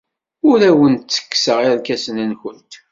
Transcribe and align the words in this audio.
Ur 0.49 0.59
awent-ttekkseɣ 0.69 1.57
irkasen-nwent. 1.71 2.73